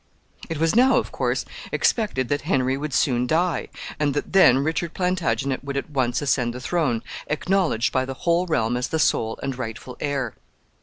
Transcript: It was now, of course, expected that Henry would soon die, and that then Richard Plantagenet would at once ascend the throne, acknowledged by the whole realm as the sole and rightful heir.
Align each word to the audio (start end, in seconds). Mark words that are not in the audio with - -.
It 0.49 0.57
was 0.57 0.75
now, 0.75 0.97
of 0.97 1.11
course, 1.11 1.45
expected 1.71 2.27
that 2.29 2.41
Henry 2.41 2.75
would 2.75 2.91
soon 2.91 3.27
die, 3.27 3.67
and 3.99 4.15
that 4.15 4.33
then 4.33 4.57
Richard 4.57 4.95
Plantagenet 4.95 5.63
would 5.63 5.77
at 5.77 5.91
once 5.91 6.23
ascend 6.23 6.55
the 6.55 6.59
throne, 6.59 7.03
acknowledged 7.27 7.91
by 7.93 8.05
the 8.05 8.15
whole 8.15 8.47
realm 8.47 8.75
as 8.77 8.87
the 8.87 8.97
sole 8.97 9.39
and 9.43 9.55
rightful 9.55 9.97
heir. 9.99 10.33